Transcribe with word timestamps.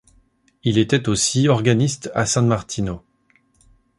Il 0.63 0.79
était 0.79 1.09
aussi 1.09 1.47
organiste 1.47 2.11
à 2.15 2.25
San 2.25 2.47
Martino. 2.47 3.03